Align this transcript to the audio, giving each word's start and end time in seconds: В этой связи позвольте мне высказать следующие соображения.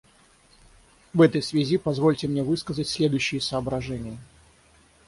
В 1.13 1.21
этой 1.21 1.43
связи 1.43 1.77
позвольте 1.77 2.27
мне 2.27 2.41
высказать 2.41 2.87
следующие 2.89 3.39
соображения. 3.39 4.17